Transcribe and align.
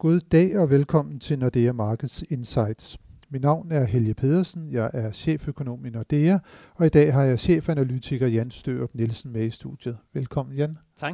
God 0.00 0.20
dag 0.20 0.58
og 0.58 0.70
velkommen 0.70 1.20
til 1.20 1.38
Nordea 1.38 1.72
Markets 1.72 2.24
Insights. 2.30 2.98
Mit 3.30 3.42
navn 3.42 3.72
er 3.72 3.84
Helge 3.84 4.14
Pedersen, 4.14 4.72
jeg 4.72 4.90
er 4.94 5.12
cheføkonom 5.12 5.86
i 5.86 5.90
Nordea, 5.90 6.38
og 6.74 6.86
i 6.86 6.88
dag 6.88 7.12
har 7.12 7.22
jeg 7.22 7.38
chefanalytiker 7.38 8.26
Jan 8.26 8.50
Størup 8.50 8.90
Nielsen 8.94 9.32
med 9.32 9.44
i 9.44 9.50
studiet. 9.50 9.96
Velkommen 10.14 10.56
Jan. 10.56 10.78
Tak. 10.96 11.12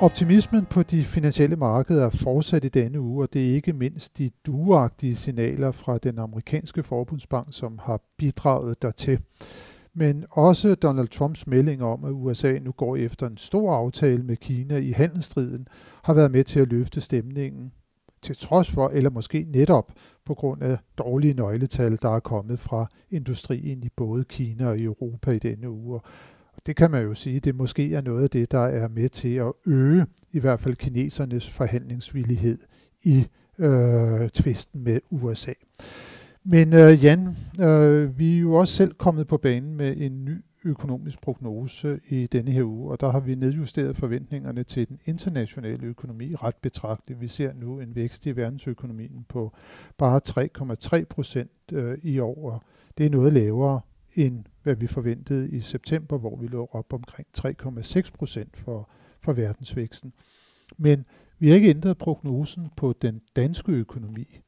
Optimismen 0.00 0.64
på 0.64 0.82
de 0.82 1.04
finansielle 1.04 1.56
markeder 1.56 2.04
er 2.04 2.10
fortsat 2.10 2.64
i 2.64 2.68
denne 2.68 3.00
uge, 3.00 3.24
og 3.24 3.32
det 3.32 3.50
er 3.50 3.54
ikke 3.54 3.72
mindst 3.72 4.18
de 4.18 4.30
duagtige 4.46 5.14
signaler 5.14 5.72
fra 5.72 5.98
den 5.98 6.18
amerikanske 6.18 6.82
forbundsbank, 6.82 7.48
som 7.50 7.78
har 7.82 8.00
bidraget 8.18 8.82
dertil. 8.82 9.20
Men 9.94 10.24
også 10.30 10.74
Donald 10.74 11.08
Trumps 11.08 11.46
melding 11.46 11.82
om, 11.82 12.04
at 12.04 12.10
USA 12.10 12.58
nu 12.58 12.72
går 12.72 12.96
efter 12.96 13.26
en 13.26 13.36
stor 13.36 13.74
aftale 13.74 14.22
med 14.22 14.36
Kina 14.36 14.76
i 14.76 14.90
handelsstriden, 14.90 15.68
har 16.02 16.14
været 16.14 16.30
med 16.30 16.44
til 16.44 16.60
at 16.60 16.68
løfte 16.68 17.00
stemningen 17.00 17.72
til 18.22 18.36
trods 18.36 18.70
for, 18.70 18.88
eller 18.88 19.10
måske 19.10 19.46
netop 19.48 19.92
på 20.24 20.34
grund 20.34 20.62
af 20.62 20.78
dårlige 20.98 21.34
nøgletal, 21.34 21.98
der 22.02 22.16
er 22.16 22.20
kommet 22.20 22.60
fra 22.60 22.86
industrien 23.10 23.82
i 23.82 23.88
både 23.96 24.24
Kina 24.24 24.66
og 24.66 24.80
Europa 24.80 25.30
i 25.30 25.38
denne 25.38 25.70
uge. 25.70 26.00
Og 26.52 26.66
det 26.66 26.76
kan 26.76 26.90
man 26.90 27.02
jo 27.02 27.14
sige, 27.14 27.40
det 27.40 27.54
måske 27.54 27.94
er 27.94 28.00
noget 28.00 28.22
af 28.22 28.30
det, 28.30 28.52
der 28.52 28.58
er 28.66 28.88
med 28.88 29.08
til 29.08 29.34
at 29.34 29.52
øge 29.66 30.06
i 30.32 30.38
hvert 30.38 30.60
fald 30.60 30.76
kinesernes 30.76 31.50
forhandlingsvillighed 31.50 32.58
i 33.02 33.26
øh, 33.58 34.28
tvisten 34.28 34.84
med 34.84 35.00
USA. 35.10 35.52
Men 36.44 36.72
øh, 36.72 37.04
Jan, 37.04 37.36
øh, 37.60 38.18
vi 38.18 38.36
er 38.36 38.40
jo 38.40 38.54
også 38.54 38.74
selv 38.74 38.94
kommet 38.94 39.26
på 39.26 39.36
banen 39.36 39.74
med 39.74 39.96
en 39.96 40.24
ny 40.24 40.44
økonomisk 40.64 41.20
prognose 41.20 42.00
i 42.08 42.26
denne 42.26 42.50
her 42.50 42.64
uge, 42.64 42.90
og 42.90 43.00
der 43.00 43.10
har 43.10 43.20
vi 43.20 43.34
nedjusteret 43.34 43.96
forventningerne 43.96 44.64
til 44.64 44.88
den 44.88 44.98
internationale 45.04 45.86
økonomi 45.86 46.34
ret 46.34 46.56
betragteligt. 46.56 47.20
Vi 47.20 47.28
ser 47.28 47.52
nu 47.52 47.80
en 47.80 47.94
vækst 47.94 48.26
i 48.26 48.36
verdensøkonomien 48.36 49.26
på 49.28 49.52
bare 49.98 50.20
3,3 51.00 51.04
procent 51.04 51.50
øh, 51.72 51.98
i 52.02 52.18
år. 52.18 52.64
Det 52.98 53.06
er 53.06 53.10
noget 53.10 53.32
lavere 53.32 53.80
end 54.14 54.44
hvad 54.62 54.74
vi 54.74 54.86
forventede 54.86 55.50
i 55.50 55.60
september, 55.60 56.18
hvor 56.18 56.36
vi 56.36 56.46
lå 56.46 56.68
op 56.72 56.92
omkring 56.92 57.28
3,6 57.38 58.10
procent 58.12 58.56
for, 58.56 58.90
for 59.20 59.32
verdensvæksten. 59.32 60.12
Men 60.76 61.04
vi 61.38 61.48
har 61.48 61.54
ikke 61.54 61.70
ændret 61.70 61.98
prognosen 61.98 62.68
på 62.76 62.94
den 63.02 63.20
danske 63.36 63.72
økonomi. 63.72 64.40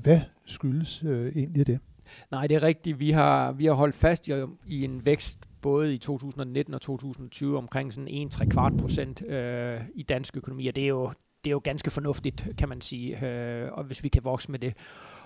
Hvad 0.00 0.20
skyldes 0.46 1.02
øh, 1.04 1.36
egentlig 1.36 1.66
det? 1.66 1.78
Nej, 2.30 2.46
det 2.46 2.54
er 2.54 2.62
rigtigt. 2.62 3.00
Vi 3.00 3.10
har, 3.10 3.52
vi 3.52 3.66
har 3.66 3.72
holdt 3.72 3.94
fast 3.94 4.28
i, 4.28 4.32
øh, 4.32 4.48
i 4.66 4.84
en 4.84 5.06
vækst 5.06 5.48
både 5.62 5.94
i 5.94 5.98
2019 5.98 6.74
og 6.74 6.80
2020 6.80 7.58
omkring 7.58 7.92
sådan 7.92 8.08
1 8.08 8.30
3 8.30 8.46
kvart 8.46 8.72
procent 8.78 9.22
øh, 9.26 9.80
i 9.94 10.02
dansk 10.02 10.36
økonomi, 10.36 10.66
og 10.66 10.76
det 10.76 10.84
er 10.84 10.88
jo 10.88 11.12
det 11.44 11.50
er 11.50 11.52
jo 11.52 11.60
ganske 11.64 11.90
fornuftigt, 11.90 12.48
kan 12.58 12.68
man 12.68 12.80
sige, 12.80 13.26
øh, 13.26 13.72
og 13.72 13.84
hvis 13.84 14.04
vi 14.04 14.08
kan 14.08 14.24
vokse 14.24 14.50
med 14.50 14.58
det. 14.58 14.74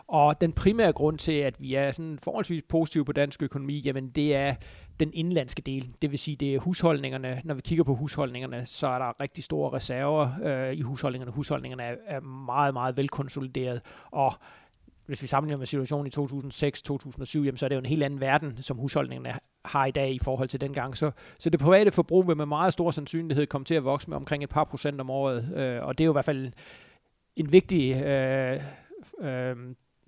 Og 0.09 0.41
den 0.41 0.53
primære 0.53 0.92
grund 0.92 1.19
til, 1.19 1.33
at 1.33 1.61
vi 1.61 1.75
er 1.75 1.91
sådan 1.91 2.19
forholdsvis 2.22 2.62
positive 2.69 3.05
på 3.05 3.12
dansk 3.12 3.42
økonomi, 3.42 3.78
jamen 3.78 4.09
det 4.09 4.34
er 4.34 4.55
den 5.00 5.11
indlandske 5.14 5.62
del. 5.62 5.94
Det 6.03 6.11
vil 6.11 6.19
sige, 6.19 6.37
det 6.37 6.55
er 6.55 6.59
husholdningerne. 6.59 7.41
Når 7.44 7.55
vi 7.55 7.61
kigger 7.61 7.84
på 7.84 7.94
husholdningerne, 7.94 8.67
så 8.67 8.87
er 8.87 8.98
der 8.98 9.20
rigtig 9.20 9.44
store 9.44 9.72
reserver 9.72 10.28
øh, 10.44 10.75
i 10.75 10.81
husholdningerne. 10.81 11.33
Husholdningerne 11.33 11.83
er, 11.83 11.94
er 12.06 12.20
meget, 12.20 12.75
meget 12.75 12.97
velkonsolideret, 12.97 13.81
og 14.11 14.34
hvis 15.06 15.22
vi 15.22 15.26
sammenligner 15.26 15.58
med 15.58 15.66
situationen 15.66 16.06
i 16.06 16.10
2006-2007, 16.10 17.38
jamen, 17.38 17.56
så 17.56 17.66
er 17.66 17.68
det 17.68 17.76
jo 17.76 17.80
en 17.80 17.86
helt 17.86 18.02
anden 18.02 18.20
verden, 18.20 18.62
som 18.62 18.76
husholdningerne 18.76 19.38
har 19.64 19.86
i 19.86 19.90
dag 19.90 20.14
i 20.14 20.18
forhold 20.18 20.48
til 20.48 20.60
dengang. 20.60 20.96
Så, 20.96 21.10
så 21.38 21.50
det 21.50 21.60
private 21.60 21.90
forbrug 21.90 22.28
vil 22.28 22.36
med 22.36 22.46
meget 22.46 22.72
stor 22.72 22.90
sandsynlighed 22.90 23.46
komme 23.46 23.64
til 23.64 23.74
at 23.74 23.84
vokse 23.84 24.10
med 24.10 24.16
omkring 24.16 24.42
et 24.42 24.48
par 24.48 24.64
procent 24.64 25.00
om 25.00 25.10
året, 25.10 25.52
øh, 25.56 25.86
og 25.86 25.98
det 25.98 26.04
er 26.04 26.06
jo 26.06 26.12
i 26.12 26.14
hvert 26.14 26.24
fald 26.24 26.52
en 27.36 27.52
vigtig 27.52 28.02
øh, 28.02 28.60
øh, 29.20 29.56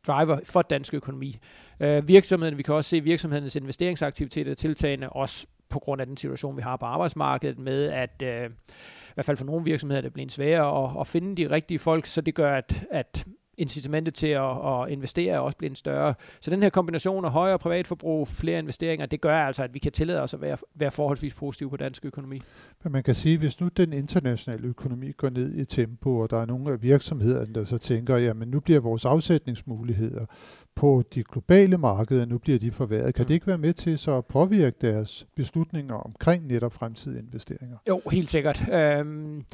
driver 0.06 0.40
for 0.44 0.62
dansk 0.62 0.94
økonomi. 0.94 1.38
Øh, 1.80 2.08
virksomheden, 2.08 2.58
vi 2.58 2.62
kan 2.62 2.74
også 2.74 2.90
se 2.90 3.00
virksomhedens 3.00 3.56
investeringsaktiviteter 3.56 4.54
tiltagende, 4.54 5.08
også 5.08 5.46
på 5.68 5.78
grund 5.78 6.00
af 6.00 6.06
den 6.06 6.16
situation, 6.16 6.56
vi 6.56 6.62
har 6.62 6.76
på 6.76 6.86
arbejdsmarkedet 6.86 7.58
med, 7.58 7.86
at 7.86 8.22
øh, 8.22 8.50
i 9.08 9.14
hvert 9.14 9.26
fald 9.26 9.36
for 9.36 9.44
nogle 9.44 9.64
virksomheder, 9.64 10.00
det 10.00 10.12
bliver 10.12 10.28
sværere 10.28 10.84
at, 10.84 11.00
at 11.00 11.06
finde 11.06 11.36
de 11.36 11.50
rigtige 11.50 11.78
folk, 11.78 12.06
så 12.06 12.20
det 12.20 12.34
gør, 12.34 12.56
at, 12.56 12.86
at 12.90 13.26
incitamentet 13.58 14.14
til 14.14 14.26
at, 14.26 14.42
at 14.42 14.88
investere 14.88 15.34
er 15.34 15.38
også 15.38 15.56
blevet 15.56 15.78
større. 15.78 16.14
Så 16.40 16.50
den 16.50 16.62
her 16.62 16.70
kombination 16.70 17.24
af 17.24 17.30
højere 17.30 17.58
privatforbrug, 17.58 18.28
flere 18.28 18.58
investeringer, 18.58 19.06
det 19.06 19.20
gør 19.20 19.38
altså, 19.38 19.62
at 19.62 19.74
vi 19.74 19.78
kan 19.78 19.92
tillade 19.92 20.22
os 20.22 20.34
at 20.34 20.40
være, 20.40 20.56
være 20.74 20.90
forholdsvis 20.90 21.34
positive 21.34 21.70
på 21.70 21.76
dansk 21.76 22.04
økonomi. 22.04 22.42
Men 22.84 22.92
man 22.92 23.02
kan 23.02 23.14
sige, 23.14 23.38
hvis 23.38 23.60
nu 23.60 23.68
den 23.68 23.92
internationale 23.92 24.68
økonomi 24.68 25.12
går 25.12 25.28
ned 25.28 25.54
i 25.54 25.64
tempo, 25.64 26.18
og 26.18 26.30
der 26.30 26.40
er 26.40 26.46
nogle 26.46 26.72
af 26.72 26.82
virksomhederne, 26.82 27.54
der 27.54 27.64
så 27.64 27.78
tænker, 27.78 28.16
jamen 28.16 28.48
nu 28.48 28.60
bliver 28.60 28.80
vores 28.80 29.04
afsætningsmuligheder 29.04 30.24
på 30.74 31.02
de 31.14 31.24
globale 31.24 31.78
markeder, 31.78 32.26
nu 32.26 32.38
bliver 32.38 32.58
de 32.58 32.70
forværret. 32.70 33.14
Kan 33.14 33.22
mm. 33.22 33.26
det 33.26 33.34
ikke 33.34 33.46
være 33.46 33.58
med 33.58 33.72
til 33.72 33.98
så 33.98 34.12
at 34.16 34.26
påvirke 34.26 34.76
deres 34.80 35.26
beslutninger 35.36 35.94
omkring 35.94 36.46
netop 36.46 36.72
fremtidige 36.72 37.20
investeringer? 37.20 37.76
Jo, 37.88 38.00
helt 38.10 38.28
sikkert. 38.28 38.72
Øhm 38.72 39.44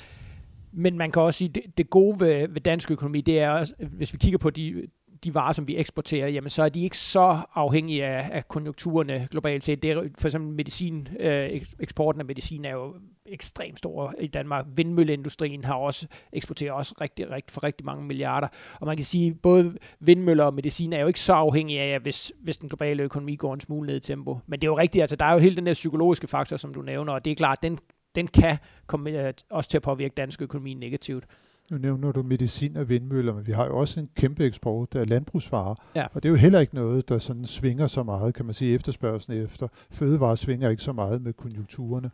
men 0.75 0.99
man 0.99 1.13
kan 1.13 1.23
også 1.23 1.39
sige, 1.39 1.49
det, 1.49 1.63
det 1.79 1.91
gode 1.91 2.21
ved, 2.21 2.49
ved 2.49 2.61
dansk 2.61 2.91
økonomi, 2.91 3.21
det 3.21 3.39
er 3.39 3.51
også, 3.51 3.75
hvis 3.79 4.13
vi 4.13 4.19
kigger 4.19 4.39
på 4.39 4.51
de, 4.51 4.87
de 5.25 5.35
varer, 5.35 5.53
som 5.53 5.69
vi 5.69 5.77
eksporterer, 5.77 6.29
jamen 6.29 6.51
så 6.51 6.63
er 6.63 6.69
de 6.69 6.83
ikke 6.83 6.99
så 6.99 7.41
afhængige 7.55 8.05
af, 8.05 8.31
af 8.33 8.49
konjunkturerne 8.49 9.29
globalt 9.31 9.65
set. 9.65 9.83
Det 9.83 9.91
er 9.91 10.03
for 10.19 10.29
eksempel 10.29 10.55
medicin, 10.55 11.09
øh, 11.21 11.63
eksporten 11.81 12.21
af 12.21 12.25
medicin 12.25 12.65
er 12.65 12.73
jo 12.73 12.95
ekstremt 13.27 13.79
stor 13.79 14.15
i 14.21 14.27
Danmark. 14.27 14.67
Vindmølleindustrien 14.77 15.65
har 15.65 15.75
også 15.75 16.07
eksporteret 16.33 16.73
også 16.73 16.95
rigtig, 17.01 17.31
rigtig, 17.31 17.53
for 17.53 17.65
rigtig 17.65 17.87
mange 17.87 18.05
milliarder. 18.05 18.49
Og 18.81 18.87
man 18.87 18.97
kan 18.97 19.05
sige, 19.05 19.35
både 19.35 19.75
vindmøller 20.01 20.45
og 20.45 20.55
medicin 20.55 20.93
er 20.93 21.01
jo 21.01 21.07
ikke 21.07 21.21
så 21.21 21.33
afhængige 21.33 21.81
af, 21.81 22.01
hvis, 22.01 22.33
hvis 22.43 22.57
den 22.57 22.69
globale 22.69 23.03
økonomi 23.03 23.37
går 23.37 23.55
en 23.55 23.61
smule 23.61 23.87
ned 23.87 23.97
i 23.97 24.01
tempo. 24.01 24.39
Men 24.47 24.61
det 24.61 24.67
er 24.67 24.71
jo 24.71 24.79
rigtigt, 24.79 25.03
altså 25.03 25.17
der 25.17 25.25
er 25.25 25.33
jo 25.33 25.39
hele 25.39 25.57
den 25.57 25.67
der 25.67 25.75
psykologiske 25.75 26.27
faktor, 26.27 26.57
som 26.57 26.75
du 26.75 26.83
nævner, 26.83 27.13
og 27.13 27.25
det 27.25 27.31
er 27.31 27.35
klart, 27.35 27.63
den, 27.63 27.79
den 28.15 28.27
kan 28.27 28.57
komme 28.87 29.29
uh, 29.29 29.31
også 29.51 29.71
til 29.71 29.79
at 29.79 29.83
påvirke 29.83 30.15
dansk 30.17 30.43
økonomi 30.43 30.75
negativt. 30.75 31.25
Nu 31.71 31.79
nævner 31.79 32.13
du 32.13 32.23
medicin 32.23 32.77
og 32.77 32.89
vindmøller, 32.89 33.35
men 33.35 33.47
vi 33.47 33.53
har 33.53 33.65
jo 33.65 33.79
også 33.79 34.01
en 34.01 34.09
kæmpe 34.15 34.45
eksport 34.45 34.95
af 34.95 35.09
landbrugsvarer. 35.09 35.75
Ja. 35.97 36.07
Og 36.13 36.23
det 36.23 36.29
er 36.29 36.31
jo 36.31 36.37
heller 36.37 36.61
ikke 36.61 36.75
noget, 36.75 37.09
der 37.09 37.19
sådan 37.19 37.47
svinger 37.47 37.87
så 37.87 38.03
meget, 38.03 38.35
kan 38.35 38.45
man 38.45 38.55
sige, 38.55 38.75
efterspørgselen 38.75 39.45
efter. 39.45 39.69
Fødevarer 39.91 40.35
svinger 40.35 40.69
ikke 40.71 40.83
så 40.83 40.93
meget 40.93 41.23
med 41.23 41.33
konjunkturerne. 41.33 42.11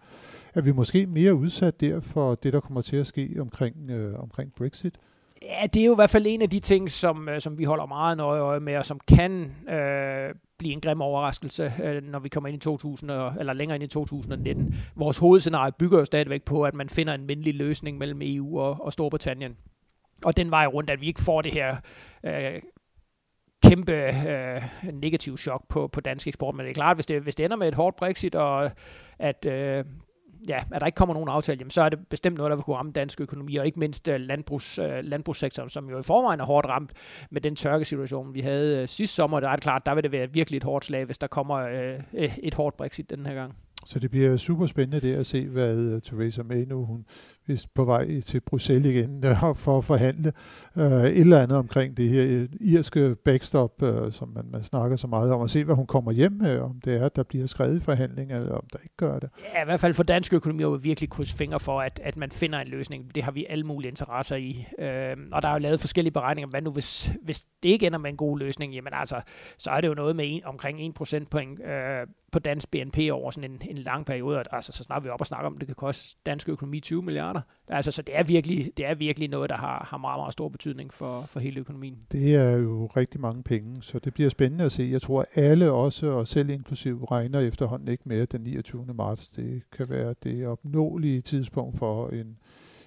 Er 0.54 0.60
vi 0.60 0.72
måske 0.72 1.06
mere 1.06 1.34
udsat 1.34 1.80
der 1.80 2.00
for 2.00 2.34
det, 2.34 2.52
der 2.52 2.60
kommer 2.60 2.82
til 2.82 2.96
at 2.96 3.06
ske 3.06 3.36
omkring, 3.40 3.90
øh, 3.90 4.18
omkring 4.18 4.52
Brexit? 4.54 4.94
Ja, 5.42 5.66
det 5.74 5.82
er 5.82 5.86
jo 5.86 5.92
i 5.92 5.94
hvert 5.94 6.10
fald 6.10 6.26
en 6.26 6.42
af 6.42 6.50
de 6.50 6.60
ting, 6.60 6.90
som, 6.90 7.28
øh, 7.28 7.40
som 7.40 7.58
vi 7.58 7.64
holder 7.64 7.86
meget 7.86 8.16
nøje 8.16 8.40
øje 8.40 8.60
med, 8.60 8.76
og 8.76 8.86
som 8.86 9.00
kan 9.08 9.54
øh, 9.68 10.34
blive 10.58 10.72
en 10.72 10.80
grim 10.80 11.00
overraskelse, 11.00 11.72
øh, 11.84 12.02
når 12.02 12.18
vi 12.18 12.28
kommer 12.28 12.48
ind 12.48 12.56
i 12.56 12.60
2000, 12.64 13.10
eller 13.10 13.52
længere 13.52 13.76
ind 13.76 13.84
i 13.84 13.86
2019. 13.86 14.74
Vores 14.96 15.18
hovedscenarie 15.18 15.72
bygger 15.72 15.98
jo 15.98 16.04
stadigvæk 16.04 16.42
på, 16.42 16.62
at 16.62 16.74
man 16.74 16.88
finder 16.88 17.14
en 17.14 17.26
mindelig 17.26 17.54
løsning 17.54 17.98
mellem 17.98 18.20
EU 18.22 18.60
og, 18.60 18.76
og 18.80 18.92
Storbritannien. 18.92 19.56
Og 20.24 20.36
den 20.36 20.50
vej 20.50 20.66
rundt, 20.66 20.90
at 20.90 21.00
vi 21.00 21.06
ikke 21.06 21.22
får 21.22 21.42
det 21.42 21.52
her 21.52 21.76
øh, 22.24 22.60
kæmpe 23.62 23.92
øh, 24.30 24.62
negativ 24.92 25.36
chok 25.36 25.68
på, 25.68 25.86
på 25.86 26.00
dansk 26.00 26.26
eksport. 26.26 26.54
Men 26.54 26.64
det 26.64 26.70
er 26.70 26.74
klart, 26.74 26.96
hvis 26.96 27.06
det, 27.06 27.22
hvis 27.22 27.36
det 27.36 27.44
ender 27.44 27.56
med 27.56 27.68
et 27.68 27.74
hårdt 27.74 27.96
Brexit, 27.96 28.34
og 28.34 28.70
at 29.18 29.46
øh, 29.46 29.84
ja, 30.48 30.64
at 30.72 30.80
der 30.80 30.86
ikke 30.86 30.96
kommer 30.96 31.14
nogen 31.14 31.28
aftale, 31.28 31.58
jamen, 31.58 31.70
så 31.70 31.82
er 31.82 31.88
det 31.88 32.08
bestemt 32.08 32.36
noget, 32.36 32.50
der 32.50 32.56
vil 32.56 32.62
kunne 32.62 32.76
ramme 32.76 32.92
dansk 32.92 33.20
økonomi, 33.20 33.56
og 33.56 33.66
ikke 33.66 33.80
mindst 33.80 34.08
øh, 34.08 34.20
landbrugs, 34.20 34.78
øh, 34.78 35.04
landbrugssektoren, 35.04 35.70
som 35.70 35.90
jo 35.90 35.98
i 35.98 36.02
forvejen 36.02 36.40
er 36.40 36.44
hårdt 36.44 36.66
ramt 36.66 36.92
med 37.30 37.40
den 37.40 37.56
tørkesituation, 37.56 38.34
vi 38.34 38.40
havde 38.40 38.82
øh, 38.82 38.88
sidste 38.88 39.14
sommer. 39.14 39.40
Der 39.40 39.48
er 39.48 39.52
det 39.52 39.62
klart, 39.62 39.86
der 39.86 39.94
vil 39.94 40.02
det 40.02 40.12
være 40.12 40.32
virkelig 40.32 40.56
et 40.56 40.64
hårdt 40.64 40.84
slag, 40.84 41.04
hvis 41.04 41.18
der 41.18 41.26
kommer 41.26 41.58
et 42.42 42.54
hårdt 42.54 42.76
Brexit 42.76 43.10
den 43.10 43.26
her 43.26 43.34
gang. 43.34 43.54
Så 43.86 43.98
det 43.98 44.10
bliver 44.10 44.36
super 44.36 44.66
spændende 44.66 45.08
det 45.08 45.14
at 45.14 45.26
se, 45.26 45.48
hvad 45.48 45.76
øh, 45.76 46.02
Theresa 46.02 46.42
May 46.42 46.64
nu, 46.68 46.84
hun 46.84 47.04
er 47.48 47.66
på 47.74 47.84
vej 47.84 48.20
til 48.20 48.40
Bruxelles 48.40 48.92
igen 48.92 49.24
øh, 49.24 49.56
for 49.64 49.78
at 49.78 49.84
forhandle 49.84 50.32
øh, 50.76 50.84
et 50.84 51.20
eller 51.20 51.42
andet 51.42 51.58
omkring 51.58 51.96
det 51.96 52.08
her 52.08 52.24
øh, 52.26 52.48
irske 52.60 53.16
backstop, 53.24 53.82
øh, 53.82 54.12
som 54.12 54.28
man, 54.28 54.44
man 54.52 54.62
snakker 54.62 54.96
så 54.96 55.06
meget 55.06 55.32
om, 55.32 55.40
og 55.40 55.50
se, 55.50 55.64
hvad 55.64 55.74
hun 55.74 55.86
kommer 55.86 56.12
hjem 56.12 56.32
med, 56.32 56.58
om 56.58 56.80
det 56.84 56.96
er, 56.96 57.06
at 57.06 57.16
der 57.16 57.22
bliver 57.22 57.46
skrevet 57.46 57.88
i 57.88 57.90
eller 57.90 58.54
om 58.54 58.66
der 58.72 58.78
ikke 58.78 58.96
gør 58.96 59.18
det. 59.18 59.30
Ja, 59.54 59.62
i 59.62 59.64
hvert 59.64 59.80
fald 59.80 59.94
for 59.94 60.02
dansk 60.02 60.32
økonomi 60.32 60.62
er 60.62 60.68
vi 60.68 60.82
virkelig 60.82 61.10
krydse 61.10 61.36
fingre 61.36 61.60
for, 61.60 61.80
at, 61.80 62.00
at 62.04 62.16
man 62.16 62.30
finder 62.30 62.58
en 62.58 62.68
løsning. 62.68 63.14
Det 63.14 63.22
har 63.22 63.32
vi 63.32 63.46
alle 63.48 63.64
mulige 63.64 63.88
interesser 63.88 64.36
i. 64.36 64.66
Øh, 64.78 65.16
og 65.32 65.42
der 65.42 65.48
er 65.48 65.52
jo 65.52 65.58
lavet 65.58 65.80
forskellige 65.80 66.12
beregninger, 66.12 66.48
hvad 66.48 66.62
nu 66.62 66.70
hvis, 66.70 67.12
hvis 67.22 67.46
det 67.62 67.68
ikke 67.68 67.86
ender 67.86 67.98
med 67.98 68.10
en 68.10 68.16
god 68.16 68.38
løsning, 68.38 68.74
jamen 68.74 68.92
altså, 68.92 69.20
så 69.58 69.70
er 69.70 69.80
det 69.80 69.88
jo 69.88 69.94
noget 69.94 70.16
med 70.16 70.24
en, 70.28 70.44
omkring 70.44 70.86
1 70.86 70.94
procentpoint 70.94 71.60
øh, 71.60 72.06
på 72.32 72.38
dansk 72.38 72.70
BNP 72.70 72.98
over 73.12 73.30
sådan 73.30 73.50
en, 73.50 73.62
en 73.70 73.76
lang 73.76 74.06
periode. 74.06 74.42
Altså, 74.52 74.72
så 74.72 74.84
snart 74.84 75.04
vi 75.04 75.08
op 75.08 75.20
og 75.20 75.26
snakker 75.26 75.46
om, 75.46 75.58
det 75.58 75.68
kan 75.68 75.74
koste 75.74 76.18
dansk 76.26 76.48
økonomi 76.48 76.80
20 76.80 77.02
milliarder. 77.02 77.40
Altså, 77.68 77.92
så 77.92 78.02
det 78.02 78.16
er 78.18 78.24
virkelig, 78.24 78.70
det 78.76 78.86
er 78.86 78.94
virkelig 78.94 79.28
noget, 79.28 79.50
der 79.50 79.56
har, 79.56 79.86
har 79.90 79.98
meget, 79.98 80.18
meget 80.18 80.32
stor 80.32 80.48
betydning 80.48 80.92
for, 80.92 81.22
for 81.22 81.40
hele 81.40 81.60
økonomien. 81.60 81.98
Det 82.12 82.34
er 82.34 82.50
jo 82.56 82.86
rigtig 82.86 83.20
mange 83.20 83.42
penge, 83.42 83.82
så 83.82 83.98
det 83.98 84.14
bliver 84.14 84.30
spændende 84.30 84.64
at 84.64 84.72
se. 84.72 84.88
Jeg 84.92 85.02
tror, 85.02 85.26
alle 85.34 85.70
også, 85.70 86.06
og 86.06 86.28
selv 86.28 86.50
inklusiv, 86.50 87.04
regner 87.04 87.40
efterhånden 87.40 87.88
ikke 87.88 88.02
med, 88.06 88.20
at 88.20 88.32
den 88.32 88.40
29. 88.40 88.86
marts 88.94 89.28
det 89.28 89.62
kan 89.72 89.88
være 89.88 90.14
det 90.22 90.46
opnåelige 90.46 91.20
tidspunkt 91.20 91.78
for 91.78 92.08
en, 92.08 92.38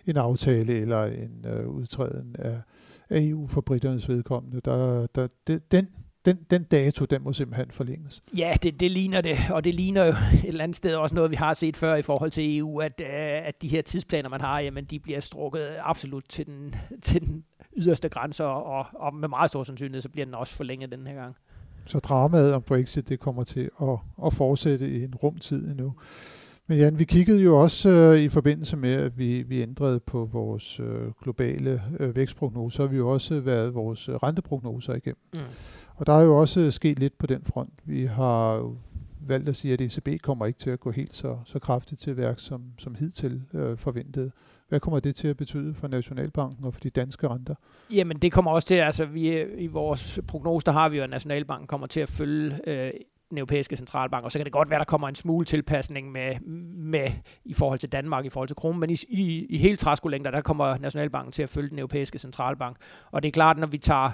en 0.05 0.17
aftale 0.17 0.73
eller 0.73 1.03
en 1.03 1.45
øh, 1.47 1.67
udtræden 1.67 2.35
af, 2.39 2.61
af 3.09 3.21
EU 3.21 3.47
for 3.47 3.61
britternes 3.61 4.09
vedkommende. 4.09 4.61
Der, 4.65 5.07
der, 5.07 5.27
de, 5.47 5.59
den, 5.71 5.87
den, 6.25 6.39
den 6.51 6.63
dato, 6.63 7.05
den 7.05 7.23
må 7.23 7.33
simpelthen 7.33 7.71
forlænges. 7.71 8.21
Ja, 8.37 8.53
det, 8.63 8.79
det 8.79 8.91
ligner 8.91 9.21
det, 9.21 9.37
og 9.49 9.63
det 9.63 9.73
ligner 9.73 10.05
jo 10.05 10.11
et 10.11 10.45
eller 10.47 10.63
andet 10.63 10.77
sted 10.77 10.95
også 10.95 11.15
noget, 11.15 11.31
vi 11.31 11.35
har 11.35 11.53
set 11.53 11.77
før 11.77 11.95
i 11.95 12.01
forhold 12.01 12.31
til 12.31 12.57
EU, 12.57 12.79
at, 12.79 13.01
øh, 13.01 13.07
at 13.47 13.61
de 13.61 13.67
her 13.67 13.81
tidsplaner, 13.81 14.29
man 14.29 14.41
har, 14.41 14.59
jamen, 14.59 14.85
de 14.85 14.99
bliver 14.99 15.19
strukket 15.19 15.69
absolut 15.79 16.23
til 16.29 16.45
den, 16.45 16.75
til 17.01 17.21
den 17.21 17.43
yderste 17.77 18.09
grænse, 18.09 18.45
og, 18.45 18.85
og 18.93 19.15
med 19.15 19.27
meget 19.27 19.49
stor 19.49 19.63
sandsynlighed, 19.63 20.01
så 20.01 20.09
bliver 20.09 20.25
den 20.25 20.33
også 20.33 20.55
forlænget 20.55 20.91
den 20.91 21.07
her 21.07 21.15
gang. 21.15 21.35
Så 21.85 21.99
dramaet 21.99 22.53
om 22.53 22.61
Brexit, 22.61 23.09
det 23.09 23.19
kommer 23.19 23.43
til 23.43 23.69
at, 23.81 23.97
at 24.25 24.33
fortsætte 24.33 24.89
i 24.89 25.03
en 25.03 25.15
rumtid 25.15 25.67
endnu. 25.67 25.93
Men 26.67 26.77
Jan, 26.77 26.99
vi 26.99 27.03
kiggede 27.03 27.41
jo 27.41 27.59
også 27.61 27.89
øh, 27.89 28.19
i 28.19 28.29
forbindelse 28.29 28.77
med, 28.77 28.93
at 28.93 29.17
vi, 29.17 29.41
vi 29.41 29.61
ændrede 29.61 29.99
på 29.99 30.29
vores 30.33 30.79
øh, 30.79 31.11
globale 31.23 31.81
øh, 31.99 32.15
vækstprognoser, 32.15 32.83
har 32.83 32.87
vi 32.87 32.97
jo 32.97 33.09
også 33.09 33.39
været 33.39 33.73
vores 33.73 34.09
renteprognoser 34.09 34.93
igennem. 34.93 35.21
Mm. 35.33 35.39
Og 36.03 36.07
der 36.07 36.13
er 36.13 36.21
jo 36.21 36.37
også 36.37 36.59
øh, 36.59 36.71
sket 36.71 36.99
lidt 36.99 37.17
på 37.17 37.27
den 37.27 37.41
front. 37.45 37.73
Vi 37.85 38.05
har 38.05 38.71
valgt 39.27 39.49
at 39.49 39.55
sige, 39.55 39.73
at 39.73 39.81
ECB 39.81 40.21
kommer 40.21 40.45
ikke 40.45 40.59
til 40.59 40.69
at 40.69 40.79
gå 40.79 40.91
helt 40.91 41.15
så, 41.15 41.37
så 41.45 41.59
kraftigt 41.59 42.01
til 42.01 42.17
værk, 42.17 42.39
som, 42.39 42.63
som 42.77 42.95
hidtil 42.95 43.41
øh, 43.53 43.77
forventet. 43.77 44.31
Hvad 44.69 44.79
kommer 44.79 44.99
det 44.99 45.15
til 45.15 45.27
at 45.27 45.37
betyde 45.37 45.73
for 45.73 45.87
Nationalbanken 45.87 46.65
og 46.65 46.73
for 46.73 46.81
de 46.81 46.89
danske 46.89 47.27
renter? 47.27 47.55
Jamen 47.93 48.17
det 48.17 48.31
kommer 48.31 48.51
også 48.51 48.67
til, 48.67 48.75
altså 48.75 49.05
vi, 49.05 49.43
i 49.57 49.67
vores 49.67 50.19
prognose, 50.27 50.65
der 50.65 50.71
har 50.71 50.89
vi 50.89 50.97
jo, 50.97 51.03
at 51.03 51.09
Nationalbanken 51.09 51.67
kommer 51.67 51.87
til 51.87 51.99
at 51.99 52.09
følge 52.09 52.59
øh, 52.67 52.91
den 53.29 53.37
europæiske 53.37 53.77
centralbank, 53.77 54.25
og 54.25 54.31
så 54.31 54.39
kan 54.39 54.45
det 54.45 54.53
godt 54.53 54.69
være, 54.69 54.79
der 54.79 54.85
kommer 54.85 55.07
en 55.07 55.15
smule 55.15 55.45
tilpasning 55.45 56.11
med, 56.11 56.39
med 56.75 57.11
i 57.45 57.53
forhold 57.53 57.79
til 57.79 57.91
Danmark, 57.91 58.25
i 58.25 58.29
forhold 58.29 58.47
til 58.49 58.55
kronen, 58.55 58.79
men 58.79 58.89
i, 58.89 58.97
i, 59.09 59.45
i 59.49 59.57
hele 59.57 59.75
træskolængder, 59.75 60.31
der 60.31 60.41
kommer 60.41 60.77
Nationalbanken 60.77 61.31
til 61.31 61.43
at 61.43 61.49
følge 61.49 61.69
den 61.69 61.79
europæiske 61.79 62.19
centralbank. 62.19 62.77
Og 63.11 63.23
det 63.23 63.27
er 63.27 63.31
klart, 63.31 63.57
når 63.57 63.67
vi 63.67 63.77
tager 63.77 64.11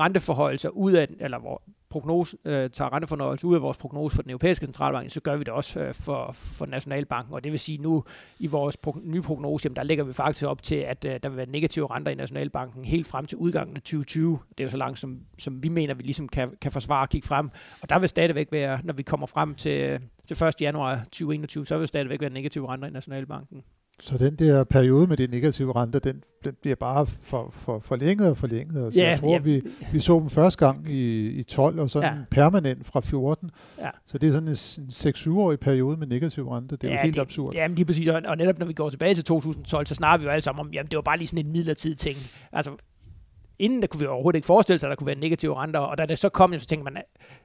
renteforhøjelser 0.00 0.68
ud 0.68 0.92
af, 0.92 1.08
eller 1.20 1.38
hvor 1.38 1.62
prognose, 1.92 2.36
øh, 2.44 2.70
tager 2.70 2.92
renteforholdelser 2.92 3.48
ud 3.48 3.54
af 3.54 3.62
vores 3.62 3.76
prognose 3.76 4.14
for 4.14 4.22
den 4.22 4.30
europæiske 4.30 4.66
centralbank, 4.66 5.10
så 5.10 5.20
gør 5.20 5.36
vi 5.36 5.44
det 5.44 5.52
også 5.52 5.80
øh, 5.80 5.94
for, 5.94 6.30
for 6.32 6.66
Nationalbanken. 6.66 7.34
Og 7.34 7.44
det 7.44 7.52
vil 7.52 7.60
sige, 7.60 7.78
nu 7.78 8.04
i 8.38 8.46
vores 8.46 8.76
prog- 8.76 9.00
nye 9.04 9.22
prognose, 9.22 9.66
jamen, 9.66 9.76
der 9.76 9.82
lægger 9.82 10.04
vi 10.04 10.12
faktisk 10.12 10.46
op 10.46 10.62
til, 10.62 10.74
at 10.74 11.04
øh, 11.04 11.20
der 11.22 11.28
vil 11.28 11.36
være 11.36 11.46
negative 11.46 11.86
renter 11.90 12.12
i 12.12 12.14
Nationalbanken 12.14 12.84
helt 12.84 13.06
frem 13.06 13.26
til 13.26 13.38
udgangen 13.38 13.76
af 13.76 13.82
2020. 13.82 14.38
Det 14.48 14.60
er 14.60 14.64
jo 14.64 14.70
så 14.70 14.76
langt, 14.76 14.98
som, 14.98 15.20
som 15.38 15.62
vi 15.62 15.68
mener, 15.68 15.94
vi 15.94 16.02
ligesom 16.02 16.28
kan, 16.28 16.56
kan 16.60 16.72
forsvare 16.72 17.02
at 17.02 17.10
kigge 17.10 17.28
frem. 17.28 17.50
Og 17.82 17.88
der 17.88 17.98
vil 17.98 18.08
stadigvæk 18.08 18.48
være, 18.52 18.80
når 18.84 18.94
vi 18.94 19.02
kommer 19.02 19.26
frem 19.26 19.54
til, 19.54 19.80
øh, 19.80 20.00
til 20.26 20.44
1. 20.44 20.60
januar 20.60 21.04
2021, 21.04 21.66
så 21.66 21.74
vil 21.74 21.80
der 21.80 21.86
stadigvæk 21.86 22.20
være 22.20 22.30
negative 22.30 22.68
renter 22.68 22.88
i 22.88 22.90
Nationalbanken. 22.90 23.62
Så 24.02 24.18
den 24.18 24.36
der 24.36 24.64
periode 24.64 25.06
med 25.06 25.16
de 25.16 25.26
negative 25.26 25.76
renter, 25.76 25.98
den, 25.98 26.22
den 26.44 26.54
bliver 26.62 26.76
bare 26.76 27.06
for, 27.06 27.50
for 27.52 27.78
forlænget 27.78 28.30
og 28.30 28.36
forlænget. 28.36 28.84
Altså, 28.84 29.00
ja, 29.00 29.08
jeg 29.08 29.18
tror, 29.18 29.32
ja. 29.32 29.38
vi, 29.38 29.62
vi 29.92 30.00
så 30.00 30.18
dem 30.18 30.30
første 30.30 30.66
gang 30.66 30.88
i, 30.90 31.28
i 31.28 31.42
12, 31.42 31.80
og 31.80 31.90
sådan 31.90 32.16
ja. 32.16 32.24
permanent 32.30 32.86
fra 32.86 33.00
14. 33.00 33.50
Ja. 33.78 33.88
Så 34.06 34.18
det 34.18 34.28
er 34.28 34.32
sådan 34.32 34.48
en 34.48 34.54
6-7-årig 35.16 35.60
periode 35.60 35.96
med 35.96 36.06
negative 36.06 36.56
renter. 36.56 36.76
Det 36.76 36.88
er 36.88 36.92
ja, 36.92 36.98
jo 36.98 37.02
helt 37.02 37.14
det, 37.14 37.20
absurd. 37.20 37.54
Jamen 37.54 37.74
lige 37.74 37.86
præcis, 37.86 38.08
og 38.08 38.36
netop 38.36 38.58
når 38.58 38.66
vi 38.66 38.72
går 38.72 38.90
tilbage 38.90 39.14
til 39.14 39.24
2012, 39.24 39.86
så 39.86 39.94
snakker 39.94 40.18
vi 40.18 40.24
jo 40.24 40.30
alle 40.30 40.42
sammen 40.42 40.60
om, 40.66 40.72
jamen 40.72 40.90
det 40.90 40.96
var 40.96 41.02
bare 41.02 41.18
lige 41.18 41.28
sådan 41.28 41.46
en 41.46 41.52
midlertidig 41.52 41.98
ting. 41.98 42.16
Altså 42.52 42.70
inden 43.62 43.82
der 43.82 43.86
kunne 43.86 44.00
vi 44.00 44.06
overhovedet 44.06 44.36
ikke 44.36 44.46
forestille 44.46 44.78
sig, 44.78 44.86
at 44.86 44.90
der 44.90 44.96
kunne 44.96 45.06
være 45.06 45.18
negative 45.18 45.54
renter, 45.54 45.80
og 45.80 45.98
da 45.98 46.06
det 46.06 46.18
så 46.18 46.28
kom, 46.28 46.58
så 46.58 46.66
tænkte 46.66 46.92
man, 46.92 47.02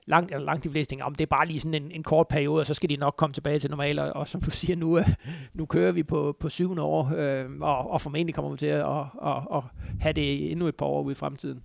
langt, 0.07 0.31
eller 0.31 0.45
langt 0.45 0.63
de 0.63 0.69
fleste 0.69 0.91
tænker, 0.91 1.05
om 1.05 1.15
det 1.15 1.23
er 1.23 1.35
bare 1.35 1.47
lige 1.47 1.59
sådan 1.59 1.83
en, 1.83 1.91
en 1.91 2.03
kort 2.03 2.27
periode, 2.27 2.59
og 2.59 2.65
så 2.65 2.73
skal 2.73 2.89
de 2.89 2.95
nok 2.95 3.13
komme 3.17 3.33
tilbage 3.33 3.59
til 3.59 3.69
normalt, 3.69 3.99
og, 3.99 4.13
og 4.13 4.27
som 4.27 4.41
du 4.41 4.51
siger, 4.59 4.75
nu, 4.75 4.97
øh, 4.97 5.09
nu 5.53 5.65
kører 5.65 5.91
vi 5.91 6.03
på, 6.03 6.35
på 6.39 6.49
syvende 6.49 6.81
år, 6.81 7.11
øh, 7.17 7.45
og, 7.61 7.91
og 7.91 8.01
formentlig 8.01 8.35
kommer 8.35 8.51
vi 8.51 8.57
til 8.57 8.65
at, 8.65 8.85
at, 8.85 9.05
at, 9.23 9.43
og 9.47 9.63
have 9.99 10.13
det 10.13 10.51
endnu 10.51 10.65
et 10.65 10.75
par 10.75 10.85
år 10.85 11.01
ude 11.01 11.11
i 11.11 11.15
fremtiden. 11.15 11.63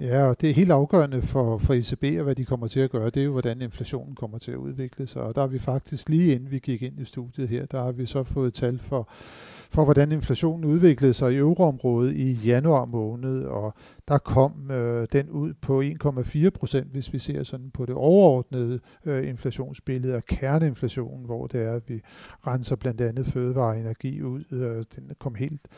Ja, 0.00 0.26
og 0.26 0.40
det 0.40 0.50
er 0.50 0.54
helt 0.54 0.70
afgørende 0.70 1.22
for, 1.22 1.58
for 1.58 1.74
ECB, 1.74 2.18
og 2.18 2.24
hvad 2.24 2.34
de 2.34 2.44
kommer 2.44 2.66
til 2.66 2.80
at 2.80 2.90
gøre, 2.90 3.10
det 3.10 3.20
er 3.20 3.24
jo, 3.24 3.32
hvordan 3.32 3.62
inflationen 3.62 4.14
kommer 4.14 4.38
til 4.38 4.50
at 4.50 4.56
udvikle 4.56 5.06
sig. 5.06 5.22
Og 5.22 5.34
der 5.34 5.40
har 5.40 5.48
vi 5.48 5.58
faktisk 5.58 6.08
lige 6.08 6.34
inden 6.34 6.50
vi 6.50 6.58
gik 6.58 6.82
ind 6.82 7.00
i 7.00 7.04
studiet 7.04 7.48
her, 7.48 7.66
der 7.66 7.82
har 7.84 7.92
vi 7.92 8.06
så 8.06 8.22
fået 8.22 8.54
tal 8.54 8.78
for 8.78 9.08
for, 9.74 9.84
hvordan 9.84 10.12
inflationen 10.12 10.64
udviklede 10.64 11.12
sig 11.12 11.32
i 11.32 11.36
euroområdet 11.36 12.12
i 12.16 12.32
januar 12.32 12.84
måned, 12.84 13.44
og 13.44 13.74
der 14.08 14.18
kom 14.18 14.70
øh, 14.70 15.06
den 15.12 15.30
ud 15.30 15.54
på 15.54 15.82
1,4 15.82 16.50
procent, 16.50 16.90
hvis 16.92 17.12
vi 17.12 17.18
ser 17.18 17.44
sådan 17.44 17.70
på 17.70 17.86
det 17.86 17.94
overordnede 17.94 18.80
øh, 19.04 19.28
inflationsbillede 19.28 20.14
af 20.14 20.24
kerneinflationen, 20.24 21.26
hvor 21.26 21.46
det 21.46 21.62
er, 21.62 21.72
at 21.72 21.82
vi 21.88 22.00
renser 22.46 22.76
blandt 22.76 23.00
andet 23.00 23.26
fødevare 23.26 23.74
og 23.74 23.80
energi 23.80 24.22
ud. 24.22 24.44
Øh, 24.52 24.84
den 24.96 25.10
kom 25.18 25.34
helt 25.34 25.68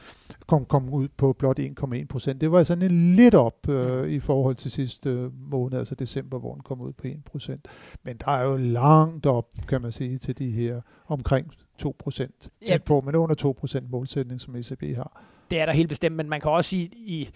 kom, 0.47 0.65
kom 0.65 0.89
ud 0.89 1.09
på 1.17 1.33
blot 1.33 1.59
1,1 1.59 2.07
procent. 2.09 2.41
Det 2.41 2.53
var 2.53 2.63
sådan 2.63 2.91
en 2.93 3.15
lidt 3.15 3.35
op 3.35 3.69
øh, 3.69 4.11
i 4.11 4.21
forhold 4.21 4.57
til 4.57 4.71
sidste 4.71 5.31
måned, 5.51 5.79
altså 5.79 5.95
december, 5.95 6.39
hvor 6.39 6.55
den 6.55 6.63
kom 6.63 6.81
ud 6.81 6.93
på 6.93 7.07
1 7.07 7.25
procent. 7.25 7.69
Men 8.03 8.17
der 8.17 8.31
er 8.31 8.45
jo 8.45 8.57
langt 8.57 9.27
op, 9.27 9.47
kan 9.69 9.83
man 9.83 9.93
sige, 9.93 10.19
til 10.19 10.39
de 10.39 10.51
her 10.51 10.81
omkring 11.09 11.53
2 11.79 11.97
procent. 11.99 12.49
Tæt 12.67 12.83
på, 12.83 13.01
men 13.01 13.15
under 13.15 13.35
2 13.35 13.57
procent 13.61 13.91
målsætning, 13.91 14.41
som 14.41 14.57
ECB 14.57 14.97
har. 14.97 15.23
Det 15.51 15.61
er 15.61 15.67
der 15.67 15.73
helt 15.73 15.89
bestemt, 15.89 16.17
men 16.17 16.29
man 16.29 16.41
kan 16.41 16.51
også 16.51 16.71
sige, 16.71 16.91
i 16.95 17.31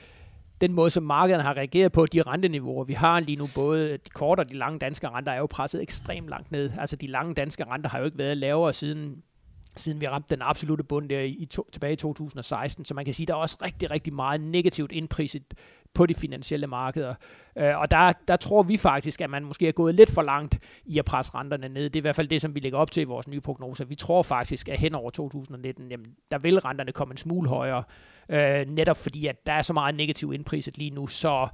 den 0.60 0.72
måde, 0.72 0.90
som 0.90 1.02
markedet 1.02 1.42
har 1.42 1.56
reageret 1.56 1.92
på, 1.92 2.06
de 2.06 2.22
renteniveauer, 2.22 2.84
vi 2.84 2.92
har 2.92 3.20
lige 3.20 3.36
nu, 3.36 3.48
både 3.54 3.92
de 3.92 4.10
korte 4.10 4.40
og 4.40 4.48
de 4.48 4.56
lange 4.56 4.78
danske 4.78 5.08
renter, 5.08 5.32
er 5.32 5.38
jo 5.38 5.46
presset 5.46 5.82
ekstremt 5.82 6.28
langt 6.28 6.52
ned. 6.52 6.70
Altså 6.78 6.96
de 6.96 7.06
lange 7.06 7.34
danske 7.34 7.64
renter 7.64 7.90
har 7.90 7.98
jo 7.98 8.04
ikke 8.04 8.18
været 8.18 8.36
lavere 8.36 8.72
siden 8.72 9.22
siden 9.76 10.00
vi 10.00 10.06
ramte 10.06 10.34
den 10.34 10.42
absolute 10.42 10.84
bund 10.84 11.08
der 11.08 11.20
i 11.20 11.46
to, 11.50 11.66
tilbage 11.72 11.92
i 11.92 11.96
2016. 11.96 12.84
Så 12.84 12.94
man 12.94 13.04
kan 13.04 13.14
sige, 13.14 13.24
at 13.24 13.28
der 13.28 13.34
er 13.34 13.38
også 13.38 13.56
rigtig, 13.62 13.90
rigtig 13.90 14.12
meget 14.12 14.40
negativt 14.40 14.92
indpriset 14.92 15.42
på 15.94 16.06
de 16.06 16.14
finansielle 16.14 16.66
markeder. 16.66 17.14
Øh, 17.58 17.78
og 17.78 17.90
der, 17.90 18.12
der 18.28 18.36
tror 18.36 18.62
vi 18.62 18.76
faktisk, 18.76 19.20
at 19.20 19.30
man 19.30 19.44
måske 19.44 19.68
er 19.68 19.72
gået 19.72 19.94
lidt 19.94 20.10
for 20.10 20.22
langt 20.22 20.58
i 20.84 20.98
at 20.98 21.04
presse 21.04 21.32
renterne 21.34 21.68
ned. 21.68 21.84
Det 21.84 21.96
er 21.96 22.00
i 22.00 22.08
hvert 22.08 22.16
fald 22.16 22.28
det, 22.28 22.42
som 22.42 22.54
vi 22.54 22.60
lægger 22.60 22.78
op 22.78 22.90
til 22.90 23.00
i 23.00 23.04
vores 23.04 23.28
nye 23.28 23.40
prognoser. 23.40 23.84
Vi 23.84 23.94
tror 23.94 24.22
faktisk, 24.22 24.68
at 24.68 24.78
hen 24.78 24.94
over 24.94 25.10
2019, 25.10 25.90
jamen, 25.90 26.06
der 26.30 26.38
vil 26.38 26.58
renterne 26.58 26.92
komme 26.92 27.12
en 27.12 27.16
smule 27.16 27.48
højere, 27.48 27.82
øh, 28.28 28.66
netop 28.68 28.96
fordi, 28.96 29.26
at 29.26 29.46
der 29.46 29.52
er 29.52 29.62
så 29.62 29.72
meget 29.72 29.94
negativ 29.94 30.32
indpriset 30.32 30.78
lige 30.78 30.90
nu, 30.90 31.06
så 31.06 31.48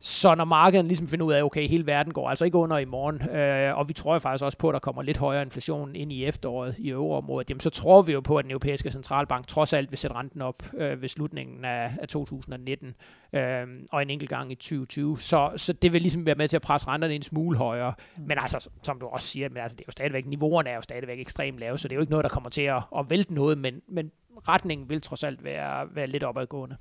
så 0.00 0.34
når 0.34 0.44
markedet 0.44 0.84
ligesom 0.84 1.08
finder 1.08 1.26
ud 1.26 1.32
af, 1.32 1.42
okay, 1.42 1.68
hele 1.68 1.86
verden 1.86 2.12
går 2.12 2.28
altså 2.30 2.44
ikke 2.44 2.58
under 2.58 2.78
i 2.78 2.84
morgen, 2.84 3.30
øh, 3.30 3.78
og 3.78 3.88
vi 3.88 3.92
tror 3.92 4.12
jo 4.12 4.18
faktisk 4.18 4.44
også 4.44 4.58
på, 4.58 4.68
at 4.68 4.72
der 4.72 4.78
kommer 4.78 5.02
lidt 5.02 5.16
højere 5.16 5.42
inflation 5.42 5.96
ind 5.96 6.12
i 6.12 6.24
efteråret 6.24 6.74
i 6.78 6.88
euroområdet, 6.90 7.50
jamen 7.50 7.60
så 7.60 7.70
tror 7.70 8.02
vi 8.02 8.12
jo 8.12 8.20
på, 8.20 8.36
at 8.36 8.44
den 8.44 8.50
europæiske 8.50 8.90
centralbank 8.90 9.46
trods 9.46 9.72
alt 9.72 9.90
vil 9.90 9.98
sætte 9.98 10.16
renten 10.16 10.42
op 10.42 10.62
øh, 10.78 11.02
ved 11.02 11.08
slutningen 11.08 11.64
af, 11.64 11.92
af 12.00 12.08
2019, 12.08 12.94
øh, 13.32 13.66
og 13.92 14.02
en 14.02 14.10
enkelt 14.10 14.30
gang 14.30 14.52
i 14.52 14.54
2020. 14.54 15.18
Så, 15.18 15.52
så 15.56 15.72
det 15.72 15.92
vil 15.92 16.02
ligesom 16.02 16.26
være 16.26 16.34
med 16.34 16.48
til 16.48 16.56
at 16.56 16.62
presse 16.62 16.88
renterne 16.88 17.14
en 17.14 17.22
smule 17.22 17.58
højere. 17.58 17.94
Mm. 18.16 18.22
Men 18.22 18.38
altså, 18.38 18.68
som 18.82 19.00
du 19.00 19.06
også 19.06 19.26
siger, 19.26 19.48
men 19.48 19.58
altså, 19.58 19.76
det 19.76 19.82
er 19.82 19.86
jo 19.88 19.92
stadigvæk, 19.92 20.26
niveauerne 20.26 20.70
er 20.70 20.74
jo 20.74 20.82
stadigvæk 20.82 21.20
ekstremt 21.20 21.58
lave, 21.58 21.78
så 21.78 21.88
det 21.88 21.92
er 21.92 21.96
jo 21.96 22.00
ikke 22.00 22.12
noget, 22.12 22.24
der 22.24 22.30
kommer 22.30 22.50
til 22.50 22.62
at, 22.62 22.82
at 22.98 23.10
vælte 23.10 23.34
noget, 23.34 23.58
men, 23.58 23.82
men 23.88 24.10
retningen 24.38 24.90
vil 24.90 25.00
trods 25.00 25.24
alt 25.24 25.44
være, 25.44 25.86
være 25.94 26.06
lidt 26.06 26.22
opadgående. 26.22 26.76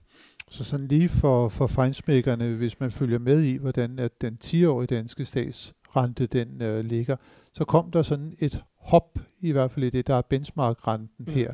Så 0.50 0.64
sådan 0.64 0.88
lige 0.88 1.10
for, 1.10 1.50
for 1.50 1.68
fejnsmækkerne, 1.68 2.56
hvis 2.56 2.80
man 2.80 2.92
følger 2.92 3.20
med 3.20 3.42
i, 3.42 3.56
hvordan 3.58 4.00
at 4.00 4.22
den 4.22 4.38
10-årige 4.44 4.88
danske 4.88 5.26
statsrente 5.26 6.28
den 6.28 6.62
øh, 6.62 6.86
ligger, 6.86 7.16
så 7.54 7.66
kom 7.66 7.92
der 7.92 8.04
sådan 8.04 8.36
et 8.40 8.64
hop, 8.78 9.20
i 9.42 9.52
hvert 9.52 9.72
fald 9.72 9.86
i 9.86 9.90
det, 9.90 10.08
der 10.08 10.16
er 10.16 10.22
benchmark-renten 10.22 11.26
mm. 11.26 11.34
her. 11.34 11.54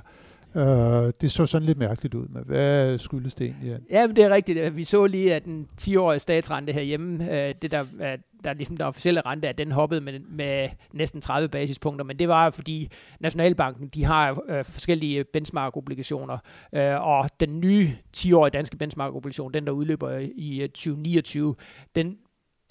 Øh, 0.55 1.12
det 1.22 1.31
så 1.31 1.46
sådan 1.46 1.65
lidt 1.65 1.77
mærkeligt 1.77 2.13
ud, 2.13 2.27
men 2.27 2.43
hvad 2.46 2.98
skyldes 2.98 3.36
det 3.36 3.48
egentlig? 3.48 3.79
Ja, 3.89 4.08
men 4.08 4.15
det 4.15 4.24
er 4.24 4.29
rigtigt. 4.29 4.75
Vi 4.75 4.84
så 4.84 5.05
lige, 5.05 5.36
at 5.36 5.46
den 5.46 5.67
10-årige 5.81 6.20
statsrente 6.20 6.74
herhjemme, 6.74 7.24
øh, 7.24 7.55
det 7.62 7.72
der, 7.72 7.86
der, 8.00 8.17
der 8.43 8.53
ligesom 8.53 8.77
den 8.77 8.86
officielle 8.86 9.22
rente, 9.22 9.48
at 9.48 9.58
den 9.58 9.72
hoppede 9.72 10.01
med, 10.01 10.20
med 10.20 10.70
næsten 10.93 11.22
30 11.22 11.50
basispunkter, 11.50 12.05
men 12.05 12.20
det 12.20 12.27
var 12.27 12.50
fordi 12.50 12.89
Nationalbanken, 13.20 13.88
de 13.88 14.03
har 14.03 14.41
øh, 14.50 14.63
forskellige 14.65 15.24
benchmark-obligationer, 15.24 16.38
øh, 16.74 17.08
og 17.08 17.29
den 17.39 17.60
nye 17.60 17.89
10-årige 18.17 18.51
danske 18.51 18.77
benchmark-obligation, 18.77 19.53
den 19.53 19.65
der 19.65 19.72
udløber 19.72 20.27
i 20.36 20.62
øh, 20.62 20.70
2029, 20.70 21.55
den 21.96 22.17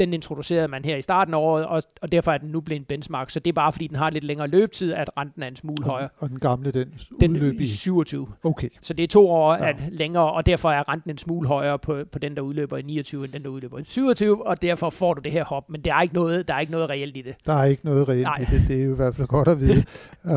den 0.01 0.13
introducerede 0.13 0.69
man 0.69 0.85
her 0.85 0.97
i 0.97 1.03
starten 1.03 1.35
af 1.35 1.39
året, 1.39 1.67
og, 1.67 1.83
og 2.03 2.13
derfor 2.13 2.33
er 2.33 2.39
den 2.39 2.49
nu 2.49 2.61
blevet 2.61 2.81
en 2.81 2.85
benchmark. 2.85 3.31
Så 3.31 3.41
det 3.41 3.51
er 3.51 3.53
bare 3.53 3.73
fordi, 3.73 3.87
den 3.87 3.97
har 3.97 4.11
lidt 4.11 4.25
længere 4.25 4.49
løbetid, 4.49 4.93
at 4.93 5.11
renten 5.19 5.43
er 5.43 5.47
en 5.47 5.57
smule 5.57 5.85
og, 5.85 5.91
højere. 5.91 6.09
Og 6.19 6.29
den 6.29 6.39
gamle, 6.39 6.73
den 7.21 7.31
udløb 7.31 7.61
i? 7.61 7.67
27. 7.67 8.27
Okay. 8.45 8.69
Så 8.81 8.95
det 8.95 9.03
er 9.03 9.07
to 9.09 9.31
år 9.31 9.55
ja. 9.55 9.69
at 9.69 9.77
længere, 9.93 10.33
og 10.33 10.47
derfor 10.47 10.71
er 10.71 10.89
renten 10.89 11.11
en 11.11 11.19
smule 11.19 11.49
højere 11.49 11.79
på, 11.79 11.99
på 12.13 12.19
den, 12.19 12.37
der 12.37 12.43
udløber 12.43 12.77
i 12.77 12.83
29, 12.83 13.25
end 13.25 13.33
den, 13.33 13.43
der 13.43 13.49
udløber 13.49 13.79
i 13.79 13.85
27, 13.85 14.47
og 14.47 14.63
derfor 14.63 14.91
får 14.91 15.15
du 15.15 15.21
det 15.21 15.33
her 15.33 15.45
hop. 15.45 15.71
Men 15.71 15.81
der 15.81 15.95
er 15.95 16.03
ikke 16.03 16.15
noget, 16.15 16.49
der 16.49 16.55
er 16.55 16.61
ikke 16.61 16.73
noget 16.73 16.91
reelt 16.91 17.17
i 17.17 17.23
det. 17.23 17.35
Der 17.47 17.53
er 17.53 17.65
ikke 17.65 17.85
noget 17.85 18.09
reelt 18.09 18.23
Nej. 18.23 18.39
i 18.41 18.45
det, 18.45 18.69
det 18.69 18.81
er 18.81 18.85
jo 18.85 18.93
i 18.93 18.97
hvert 18.97 19.15
fald 19.15 19.29
godt 19.29 19.49
at 19.49 19.61
vide. 19.61 19.85
uh, 20.25 20.31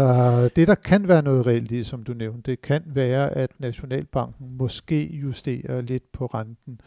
det, 0.55 0.67
der 0.67 0.75
kan 0.75 1.07
være 1.07 1.21
noget 1.21 1.47
reelt 1.47 1.71
i, 1.71 1.83
som 1.83 2.03
du 2.03 2.13
nævnte, 2.13 2.51
det 2.51 2.61
kan 2.61 2.83
være, 2.85 3.37
at 3.37 3.51
Nationalbanken 3.59 4.57
måske 4.57 5.09
justerer 5.13 5.81
lidt 5.81 6.11
på 6.11 6.25
renten. 6.25 6.79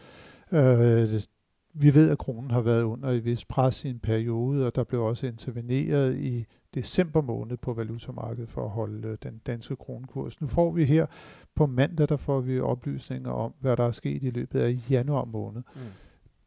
Uh, 0.52 1.21
vi 1.80 1.95
ved, 1.95 2.11
at 2.11 2.18
kronen 2.18 2.50
har 2.50 2.61
været 2.61 2.83
under 2.83 3.11
i 3.11 3.18
vis 3.18 3.45
pres 3.45 3.85
i 3.85 3.88
en 3.88 3.99
periode, 3.99 4.66
og 4.66 4.75
der 4.75 4.85
blev 4.85 5.02
også 5.02 5.26
interveneret 5.26 6.16
i 6.16 6.45
december 6.75 7.21
måned 7.21 7.56
på 7.56 7.73
valutamarkedet 7.73 8.50
for 8.50 8.64
at 8.64 8.71
holde 8.71 9.09
øh, 9.09 9.18
den 9.23 9.40
danske 9.47 9.76
kronekurs. 9.76 10.40
Nu 10.40 10.47
får 10.47 10.73
vi 10.73 10.85
her 10.85 11.06
på 11.54 11.66
mandag, 11.66 12.09
der 12.09 12.16
får 12.16 12.40
vi 12.40 12.61
oplysninger 12.61 13.30
om, 13.30 13.54
hvad 13.61 13.76
der 13.76 13.85
er 13.85 13.90
sket 13.90 14.23
i 14.23 14.30
løbet 14.30 14.61
af 14.61 14.90
januar 14.90 15.25
måned. 15.25 15.62
Mm 15.75 15.80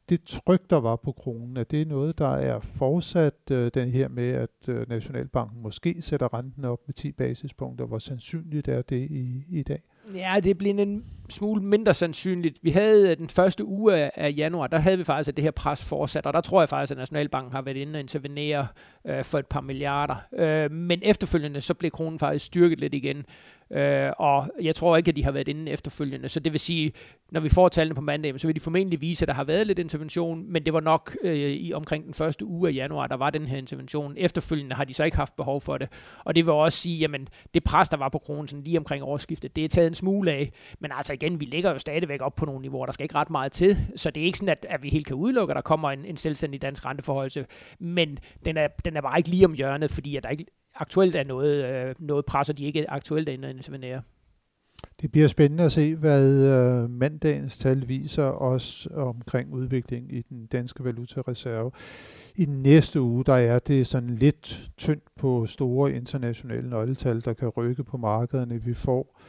det 0.10 0.24
tryk, 0.24 0.70
der 0.70 0.80
var 0.80 0.96
på 0.96 1.12
kronen, 1.12 1.58
er 1.58 1.64
det 1.64 1.88
noget, 1.88 2.18
der 2.18 2.28
er 2.28 2.60
fortsat 2.60 3.52
øh, 3.52 3.72
den 3.74 3.90
her 3.90 4.08
med, 4.08 4.30
at 4.30 4.50
øh, 4.68 4.90
Nationalbanken 4.90 5.62
måske 5.62 6.02
sætter 6.02 6.34
renten 6.34 6.66
op 6.66 6.80
med 6.88 6.94
10 6.94 7.12
basispunkter? 7.12 7.86
Hvor 7.86 8.00
sandsynligt 8.00 8.68
er 8.68 8.82
det 8.82 9.12
i, 9.12 9.46
i 9.50 9.64
dag? 9.64 9.82
Ja, 10.15 10.39
det 10.44 10.58
bliver 10.58 10.74
en 10.74 11.03
smule 11.29 11.62
mindre 11.63 11.94
sandsynligt. 11.94 12.60
Vi 12.62 12.72
havde 12.72 13.12
øh, 13.12 13.18
den 13.18 13.29
første 13.29 13.65
uge 13.65 14.20
af 14.20 14.34
januar, 14.38 14.68
der 14.68 14.77
havde 14.77 14.98
vi 14.98 15.03
faktisk, 15.03 15.29
at 15.29 15.38
det 15.38 15.44
her 15.44 15.51
pres 15.51 15.86
fortsat, 15.86 16.25
og 16.25 16.34
der 16.34 16.41
tror 16.41 16.62
jeg 16.62 16.70
faktisk, 16.70 16.91
at 16.91 16.98
Nationalbanken 16.98 17.53
har 17.53 17.62
været 17.62 17.77
inde 17.77 17.94
og 17.94 18.00
intervenere 18.00 18.68
øh, 19.08 19.24
for 19.24 19.39
et 19.39 19.48
par 19.48 19.62
milliarder. 19.62 20.15
Øh, 20.34 20.72
men 20.72 21.00
efterfølgende, 21.03 21.62
så 21.62 21.74
blev 21.74 21.91
kronen 21.91 22.20
faktisk 22.20 22.46
styrket 22.46 22.79
lidt 22.79 22.94
igen. 22.94 23.25
Øh, 23.72 24.12
og 24.18 24.52
jeg 24.62 24.76
tror 24.76 24.98
ikke, 24.98 25.10
at 25.10 25.16
de 25.16 25.24
har 25.24 25.32
været 25.32 25.48
inde 25.48 25.72
efterfølgende. 25.72 26.30
Så 26.30 26.40
det 26.40 26.52
vil 26.52 26.60
sige, 26.60 26.92
når 27.32 27.40
vi 27.40 27.50
får 27.50 27.70
tallene 27.70 27.96
på 27.96 28.02
mandag, 28.02 28.40
så 28.40 28.48
vil 28.48 28.56
de 28.56 28.60
formentlig 28.60 29.02
vise, 29.02 29.24
at 29.24 29.28
der 29.28 29.34
har 29.34 29.44
været 29.44 29.68
lidt 29.68 29.80
intervention, 29.80 30.52
men 30.52 30.66
det 30.66 30.74
var 30.74 30.80
nok 30.80 31.18
øh, 31.24 31.36
i 31.36 31.74
omkring 31.74 32.06
den 32.06 32.14
første 32.14 32.46
uge 32.46 32.70
af 32.70 32.74
januar, 32.74 33.08
der 33.08 33.16
var 33.16 33.30
den 33.30 33.46
her 33.46 33.58
intervention. 33.58 34.14
Efterfølgende 34.18 34.76
har 34.76 34.84
de 34.84 34.94
så 34.94 35.04
ikke 35.04 35.18
haft 35.18 35.36
behov 35.36 35.62
for 35.62 35.78
det. 35.78 35.90
Og 36.26 36.36
det 36.36 36.46
vil 36.46 36.54
også 36.54 36.78
sige, 36.78 36.98
jamen 36.98 37.28
det 37.54 37.64
pres, 37.64 37.90
der 37.90 37.98
var 37.98 38.10
på 38.10 38.18
kronen 38.18 38.48
sådan 38.48 38.64
lige 38.64 38.78
omkring 38.78 39.04
årsskiftet, 39.04 39.56
det 39.56 39.66
er 39.66 39.70
taget 39.70 39.88
en 39.88 39.96
smule 39.96 40.32
af. 40.32 40.52
Men 40.80 40.92
altså 40.98 41.14
igen, 41.14 41.40
vi 41.40 41.46
ligger 41.46 41.72
jo 41.72 41.80
stadigvæk 41.80 42.22
op 42.22 42.36
på 42.36 42.46
nogle 42.46 42.62
niveauer, 42.62 42.86
der 42.86 42.94
skal 42.94 43.04
ikke 43.04 43.16
ret 43.16 43.30
meget 43.30 43.52
til. 43.52 43.78
Så 43.96 44.12
det 44.12 44.22
er 44.22 44.26
ikke 44.26 44.38
sådan, 44.38 44.50
at, 44.52 44.66
at 44.70 44.84
vi 44.84 44.90
helt 44.90 45.06
kan 45.06 45.16
udelukke, 45.16 45.52
at 45.52 45.56
der 45.56 45.62
kommer 45.62 45.92
en, 45.92 46.06
en 46.06 46.18
selvstændig 46.18 46.62
dansk 46.62 46.86
renteforholdelse. 46.86 47.46
Men 47.80 48.18
den 48.46 48.58
er, 48.58 48.68
den 48.86 48.98
er 48.98 49.02
bare 49.02 49.20
ikke 49.20 49.30
lige 49.30 49.46
om 49.46 49.54
hjørnet, 49.54 49.92
fordi 49.92 50.16
at 50.16 50.24
der 50.24 50.30
ikke 50.30 50.46
aktuelt 50.80 51.16
er 51.16 51.24
noget, 51.24 51.66
øh, 51.66 51.96
noget 52.00 52.26
pres, 52.26 52.50
og 52.50 52.58
de 52.58 52.66
ikke 52.66 52.92
aktuelt 52.92 53.30
ender 53.30 53.50
i 53.50 53.52
og 53.52 53.58
intervenere. 53.58 54.02
Det 55.02 55.12
bliver 55.12 55.28
spændende 55.28 55.64
at 55.64 55.72
se, 55.72 55.96
hvad 55.96 56.44
øh, 56.44 56.90
mandagens 56.90 57.58
tal 57.58 57.88
viser 57.88 58.24
os 58.24 58.88
omkring 58.94 59.54
udviklingen 59.54 60.12
i 60.12 60.22
den 60.22 60.46
danske 60.46 60.84
valutareserve. 60.84 61.72
I 62.36 62.46
den 62.46 62.62
næste 62.62 63.02
uge, 63.02 63.24
der 63.24 63.34
er 63.34 63.60
det 63.60 63.88
sådan 63.88 64.10
lidt 64.10 64.70
tyndt 64.78 65.04
på 65.16 65.46
store 65.46 65.92
internationale 65.94 66.70
nøgletal, 66.70 67.26
der 67.26 67.34
kan 67.34 67.50
rykke 67.50 67.84
på 67.84 67.98
markederne. 67.98 68.64
Vi 68.64 68.74
får 68.74 69.20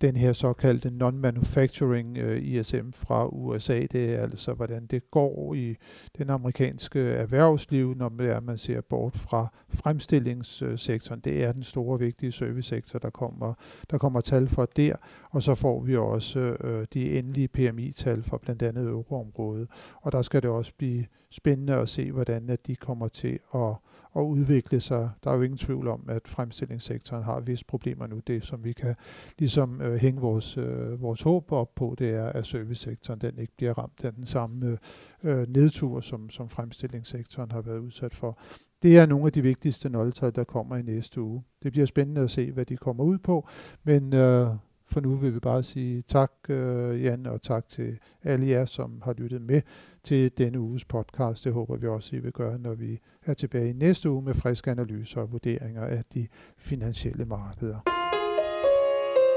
den 0.00 0.16
her 0.16 0.32
såkaldte 0.32 0.88
non-manufacturing 0.88 2.18
øh, 2.18 2.42
ISM 2.42 2.90
fra 2.94 3.28
USA, 3.28 3.86
det 3.92 4.14
er 4.14 4.22
altså, 4.22 4.52
hvordan 4.54 4.86
det 4.86 5.10
går 5.10 5.54
i 5.54 5.76
den 6.18 6.30
amerikanske 6.30 7.00
erhvervsliv, 7.00 7.94
når 7.94 8.08
man, 8.08 8.26
er, 8.26 8.40
man 8.40 8.56
ser 8.56 8.80
bort 8.80 9.16
fra 9.16 9.52
fremstillingssektoren. 9.68 11.20
Det 11.20 11.44
er 11.44 11.52
den 11.52 11.62
store, 11.62 11.98
vigtige 11.98 12.32
servicesektor, 12.32 12.98
der 12.98 13.10
kommer, 13.10 13.54
der 13.90 13.98
kommer 13.98 14.20
tal 14.20 14.48
fra 14.48 14.66
der, 14.76 14.96
og 15.30 15.42
så 15.42 15.54
får 15.54 15.80
vi 15.80 15.96
også 15.96 16.40
øh, 16.40 16.86
de 16.94 17.18
endelige 17.18 17.48
PMI-tal 17.48 18.22
fra 18.22 18.38
blandt 18.38 18.62
andet 18.62 18.88
euroområdet, 18.88 19.68
og 20.02 20.12
der 20.12 20.22
skal 20.22 20.42
det 20.42 20.50
også 20.50 20.72
blive 20.78 21.04
spændende 21.30 21.74
at 21.74 21.88
se, 21.88 22.12
hvordan 22.12 22.50
at 22.50 22.66
de 22.66 22.76
kommer 22.76 23.08
til 23.08 23.38
at 23.54 23.74
at 24.16 24.22
udvikle 24.22 24.80
sig. 24.80 25.10
Der 25.24 25.30
er 25.30 25.34
jo 25.34 25.42
ingen 25.42 25.58
tvivl 25.58 25.88
om, 25.88 26.04
at 26.08 26.28
fremstillingssektoren 26.28 27.22
har 27.22 27.40
visse 27.40 27.64
problemer 27.64 28.06
nu. 28.06 28.20
Det, 28.26 28.44
som 28.44 28.64
vi 28.64 28.72
kan 28.72 28.94
ligesom 29.38 29.80
øh, 29.80 29.94
hænge 29.94 30.20
vores, 30.20 30.56
øh, 30.56 31.02
vores 31.02 31.22
håb 31.22 31.52
op 31.52 31.74
på, 31.74 31.94
det 31.98 32.10
er, 32.10 32.26
at 32.26 32.46
servicesektoren 32.46 33.20
den 33.20 33.38
ikke 33.38 33.52
bliver 33.56 33.78
ramt 33.78 34.04
af 34.04 34.12
den 34.12 34.26
samme 34.26 34.78
øh, 35.24 35.38
øh 35.40 35.48
nedtur, 35.48 36.00
som, 36.00 36.30
som 36.30 36.48
fremstillingssektoren 36.48 37.50
har 37.50 37.60
været 37.60 37.78
udsat 37.78 38.14
for. 38.14 38.38
Det 38.82 38.98
er 38.98 39.06
nogle 39.06 39.26
af 39.26 39.32
de 39.32 39.42
vigtigste 39.42 39.88
nøgletal, 39.88 40.34
der 40.34 40.44
kommer 40.44 40.76
i 40.76 40.82
næste 40.82 41.20
uge. 41.20 41.42
Det 41.62 41.72
bliver 41.72 41.86
spændende 41.86 42.20
at 42.20 42.30
se, 42.30 42.52
hvad 42.52 42.64
de 42.64 42.76
kommer 42.76 43.04
ud 43.04 43.18
på, 43.18 43.48
men 43.84 44.14
øh, 44.14 44.48
for 44.88 45.00
nu 45.00 45.16
vil 45.16 45.34
vi 45.34 45.40
bare 45.40 45.62
sige 45.62 46.02
tak, 46.02 46.32
øh, 46.48 47.02
Jan, 47.02 47.26
og 47.26 47.42
tak 47.42 47.68
til 47.68 47.98
alle 48.24 48.48
jer, 48.48 48.64
som 48.64 49.02
har 49.04 49.12
lyttet 49.12 49.42
med 49.42 49.62
til 50.06 50.30
denne 50.38 50.60
uges 50.60 50.84
podcast. 50.84 51.44
Det 51.44 51.52
håber 51.52 51.76
vi 51.76 51.86
også, 51.86 52.16
I 52.16 52.18
vil 52.18 52.32
gøre, 52.32 52.58
når 52.58 52.74
vi 52.74 53.00
er 53.24 53.34
tilbage 53.34 53.70
i 53.70 53.72
næste 53.72 54.10
uge 54.10 54.22
med 54.22 54.34
friske 54.34 54.70
analyser 54.70 55.20
og 55.20 55.32
vurderinger 55.32 55.82
af 55.84 56.02
de 56.14 56.28
finansielle 56.58 57.24
markeder. 57.24 57.80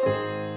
thank 0.05 0.43
you 0.43 0.48